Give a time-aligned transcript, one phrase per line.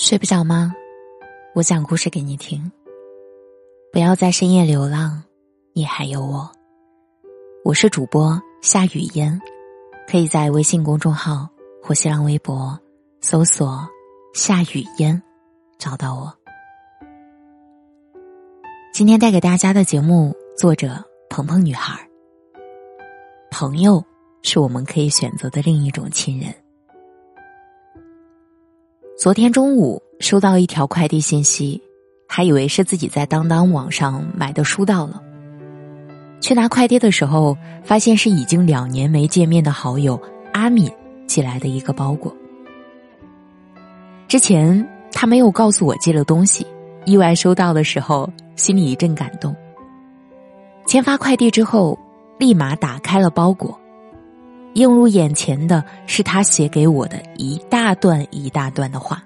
[0.00, 0.72] 睡不着吗？
[1.56, 2.70] 我讲故事给你听。
[3.92, 5.24] 不要在深夜流浪，
[5.72, 6.48] 你还有我。
[7.64, 9.40] 我是主播夏雨嫣，
[10.08, 11.48] 可以在微信公众号
[11.82, 12.78] 或新浪微博
[13.20, 13.84] 搜索
[14.34, 15.20] “夏雨嫣”
[15.78, 16.32] 找到我。
[18.94, 21.98] 今天带给大家的节目，作者鹏鹏女孩。
[23.50, 24.04] 朋友
[24.42, 26.54] 是我们可以选择的另一种亲人。
[29.18, 31.82] 昨天中午收到一条快递信息，
[32.28, 35.20] 还以为是自己在当当网上买的书到了。
[36.40, 40.88] 去拿快递的时候，发现是已经两年没见面的好友阿敏
[41.26, 42.32] 寄来的一个包裹。
[44.28, 46.64] 之前他没有告诉我寄了东西，
[47.04, 49.52] 意外收到的时候，心里一阵感动。
[50.86, 51.98] 签发快递之后，
[52.38, 53.76] 立马打开了包裹。
[54.78, 59.20] 映入眼前的是他写给我的一大段一大段的话。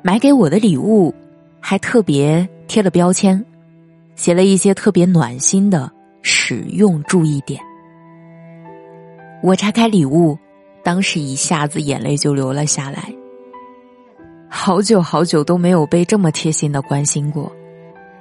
[0.00, 1.14] 买给我的礼物
[1.60, 3.44] 还特别贴了标签，
[4.14, 7.60] 写了一些特别暖心的使用注意点。
[9.42, 10.38] 我拆开礼物，
[10.82, 13.12] 当时一下子眼泪就流了下来。
[14.48, 17.52] 好久好久都没有被这么贴心的关心过，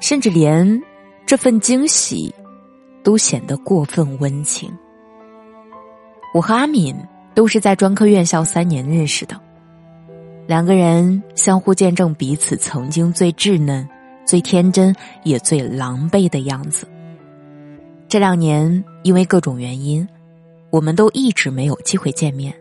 [0.02, 0.82] 甚至连
[1.26, 2.34] 这份惊喜。
[3.06, 4.70] 都显得过分温情。
[6.34, 6.94] 我和阿敏
[7.36, 9.40] 都是在专科院校三年认识的，
[10.48, 13.88] 两个人相互见证彼此曾经最稚嫩、
[14.26, 16.88] 最天真，也最狼狈的样子。
[18.10, 20.06] 这两年因为各种原因，
[20.72, 22.54] 我们都一直没有机会见面。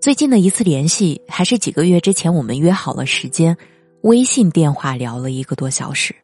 [0.00, 3.56] 最近的一次联系还是几个月之前，我们约好了时间，
[4.02, 6.14] 微信电话聊了一个多小时。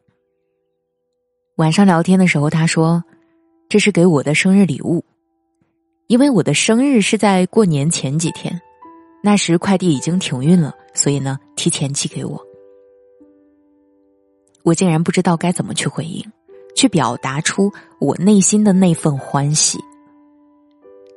[1.57, 3.03] 晚上聊天的时候，他说
[3.67, 5.03] ：“这是给我的生日礼物，
[6.05, 8.61] 因为我的生日是在过年前几天，
[9.23, 12.39] 那时快递已经停运了，所以呢，提前寄给我。”
[14.61, 16.23] 我竟然不知道该怎么去回应，
[16.75, 19.79] 去表达出我内心的那份欢喜。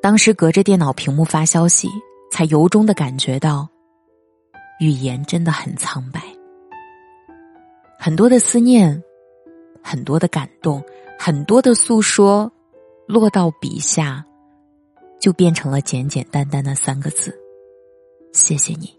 [0.00, 1.86] 当时隔着电脑屏幕发消息，
[2.32, 3.68] 才由衷的感觉到，
[4.80, 6.22] 语言真的很苍白，
[7.98, 9.02] 很多的思念。
[9.82, 10.82] 很多的感动，
[11.18, 12.50] 很多的诉说，
[13.06, 14.24] 落到笔下，
[15.20, 17.36] 就变成了简简单单的三个字：
[18.32, 18.98] 谢谢你。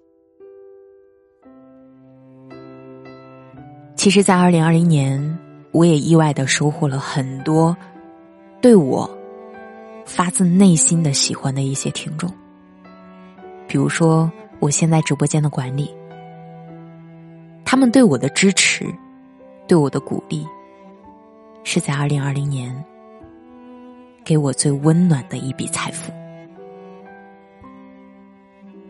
[3.96, 5.38] 其实，在二零二零年，
[5.72, 7.76] 我也意外的收获了很多
[8.60, 9.10] 对我
[10.06, 12.32] 发自内心的喜欢的一些听众，
[13.68, 15.94] 比如说我现在直播间的管理，
[17.64, 18.86] 他们对我的支持，
[19.68, 20.46] 对我的鼓励。
[21.64, 22.74] 是在二零二零年，
[24.24, 26.12] 给我最温暖的一笔财富。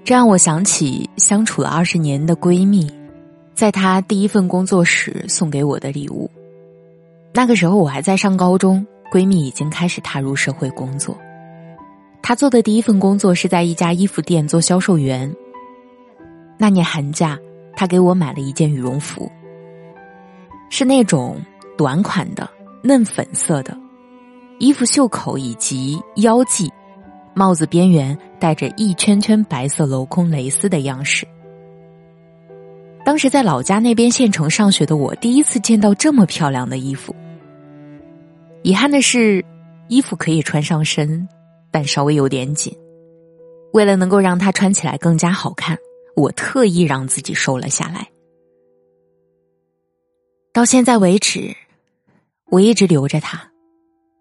[0.04, 2.92] 这让我想起相处了二十年的闺蜜，
[3.54, 6.30] 在她第一份工作时送给我的礼物。
[7.34, 11.16] 那个时候我还在上高中，闺蜜已经开始踏入社会工作。
[12.22, 15.34] 她做的第一份工作是在一家衣服店做销售员。
[16.58, 17.38] 那年寒假，
[17.76, 19.32] 她给我买了一件羽绒服，
[20.70, 21.40] 是那种
[21.78, 22.50] 短款的。
[22.84, 23.78] 嫩粉色的
[24.60, 26.72] 衣服袖口以及腰际，
[27.34, 31.28] 帽子边缘带着一圈圈白色镂空蕾丝的样式。
[33.04, 37.16] 当时在老家那边县城上学的我，第一次见到这么漂亮的衣服。
[38.62, 39.44] 遗憾的是，
[39.88, 41.28] 衣服可以穿上身，
[41.72, 42.72] 但稍微有点紧。
[43.74, 45.76] 为了能够让它穿起来更加好看，
[46.16, 48.08] 我特意让自己瘦了下来。
[50.54, 51.56] 到现在为止。
[52.52, 53.42] 我一直留着它，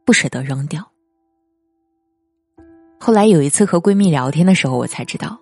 [0.06, 0.88] 不舍得扔掉。
[3.00, 5.36] 后来有一次和闺蜜聊天的时候，我才知道，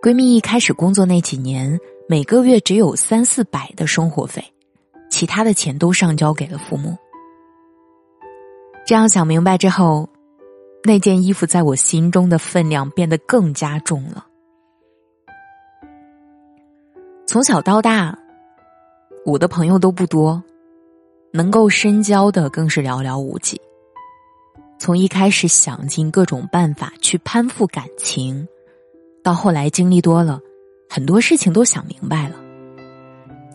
[0.00, 1.76] 闺蜜一开始工作那几年，
[2.08, 4.44] 每个月只有三四百的生活费，
[5.10, 6.96] 其他的钱都上交给了父母。
[8.86, 10.08] 这样想明白之后，
[10.84, 14.24] 那件衣服在我心中的分量变得更加重了。
[17.26, 18.16] 从小到大，
[19.26, 20.40] 我的朋友都不多。
[21.30, 23.60] 能够深交的更是寥寥无几。
[24.78, 28.46] 从一开始想尽各种办法去攀附感情，
[29.22, 30.40] 到后来经历多了，
[30.88, 32.36] 很多事情都想明白了。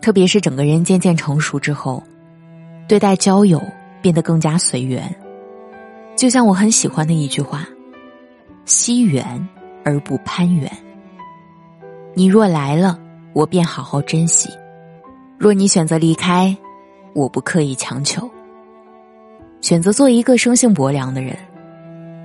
[0.02, 2.02] 特别是整个人渐渐成熟之后，
[2.86, 3.62] 对待交友
[4.02, 5.14] 变得更加随缘。
[6.14, 7.66] 就像我很喜欢的一句话
[8.66, 9.48] ：“惜缘
[9.82, 10.70] 而不攀缘。”
[12.14, 13.00] 你若来了，
[13.32, 14.50] 我便好好珍惜；
[15.38, 16.56] 若你选择离开，
[17.14, 18.28] 我不刻意强求，
[19.60, 21.36] 选择做一个生性薄凉的人，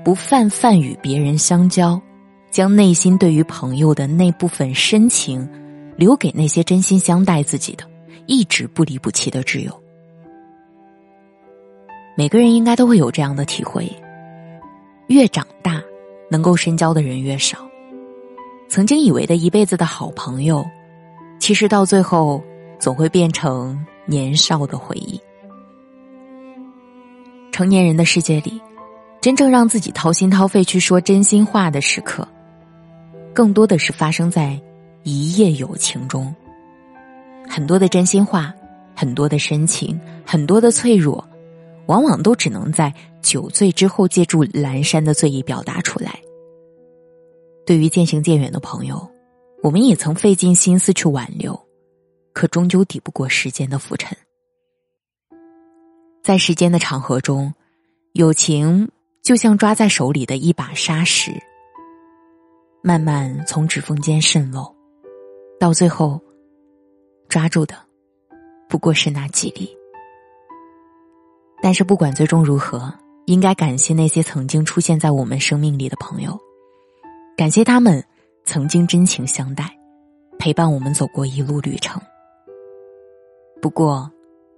[0.03, 2.01] 不泛泛与别人相交，
[2.49, 5.47] 将内心对于朋友的那部分深情，
[5.95, 7.83] 留给那些真心相待自己的、
[8.25, 9.71] 一直不离不弃的挚友。
[12.17, 13.87] 每个人应该都会有这样的体会：
[15.07, 15.81] 越长大，
[16.29, 17.59] 能够深交的人越少。
[18.67, 20.65] 曾经以为的一辈子的好朋友，
[21.39, 22.43] 其实到最后
[22.79, 23.79] 总会变成
[24.09, 25.21] 年少的回忆。
[27.51, 28.59] 成年人的世界里，
[29.21, 32.27] 真正让自己掏心掏肺去说真心话的时刻，
[33.33, 34.59] 更多的是发生在
[35.03, 36.33] 一夜友情中。
[37.47, 38.51] 很多的真心话，
[38.95, 41.23] 很多的深情，很多的脆弱，
[41.85, 42.91] 往往都只能在
[43.21, 46.19] 酒醉之后，借助阑珊的醉意表达出来。
[47.65, 49.07] 对于渐行渐远的朋友，
[49.61, 51.59] 我们也曾费尽心思去挽留，
[52.39, 54.17] 可终究抵不过时间的浮沉。
[56.23, 57.53] 在时间的长河中，
[58.13, 58.89] 友情
[59.21, 61.33] 就像抓在手里的一把沙石，
[62.81, 64.73] 慢慢从指缝间渗漏，
[65.59, 66.17] 到最后，
[67.27, 67.75] 抓住的
[68.69, 69.69] 不过是那几粒。
[71.61, 72.89] 但是不管最终如何，
[73.25, 76.39] 应该感谢那些曾经出现在我们生命里的朋友，
[77.35, 78.01] 感谢他们
[78.45, 79.77] 曾经真情相待，
[80.37, 82.01] 陪伴我们走过一路旅程。
[83.61, 84.11] 不过。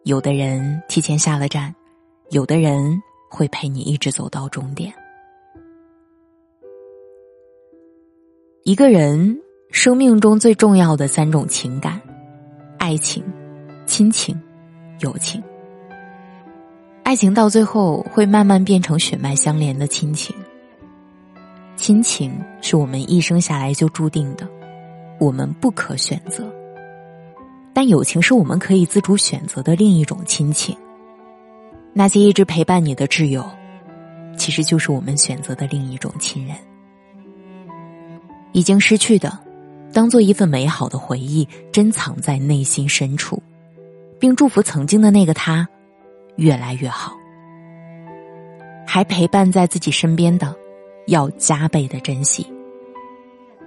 [0.04, 1.72] 有的人提前下了站，
[2.32, 3.00] 有的人
[3.30, 4.92] 会陪你一直走到终点。
[8.64, 9.40] 一个人
[9.70, 12.02] 生命中最重要的三种情感：
[12.80, 13.24] 爱情、
[13.86, 14.36] 亲情、
[15.02, 15.40] 友情。
[17.04, 20.36] 爱情到最后会慢慢变成血脉相连的亲情，
[21.76, 24.50] 亲情是我们一生下来就注定的，
[25.20, 26.52] 我们不可选择。
[27.82, 30.78] 但友情是我们可以自主选择的另一种亲情。
[31.94, 33.44] 那些一直陪伴你的挚友，
[34.38, 36.56] 其实就是我们选择的另一种亲人。
[38.52, 39.36] 已经失去的，
[39.92, 43.42] 当做一份美好的回忆，珍藏在内心深处，
[44.20, 45.68] 并祝福曾经的那个他，
[46.36, 47.14] 越来越好。
[48.86, 50.56] 还陪伴在自己身边的，
[51.08, 52.46] 要加倍的珍惜。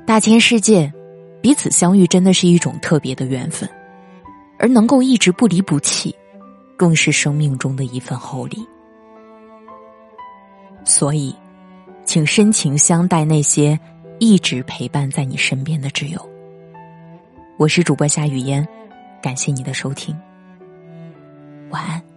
[0.06, 0.94] 大千世界，
[1.42, 3.68] 彼此相遇真的是一种特别的缘分。
[4.58, 6.14] 而能够一直不离不弃，
[6.76, 8.66] 更是生命中的一份厚礼。
[10.84, 11.34] 所以，
[12.04, 13.78] 请深情相待那些
[14.18, 16.30] 一直陪伴在你身边的挚友。
[17.56, 18.66] 我是主播夏雨嫣，
[19.22, 20.14] 感谢你的收听，
[21.70, 22.13] 晚安。